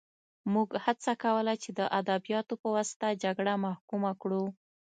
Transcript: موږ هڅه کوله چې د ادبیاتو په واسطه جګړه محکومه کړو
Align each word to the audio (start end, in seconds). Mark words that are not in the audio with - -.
موږ 0.53 0.69
هڅه 0.83 1.11
کوله 1.23 1.53
چې 1.63 1.69
د 1.79 1.81
ادبیاتو 1.99 2.53
په 2.61 2.67
واسطه 2.75 3.07
جګړه 3.23 3.53
محکومه 3.65 4.11
کړو 4.21 4.43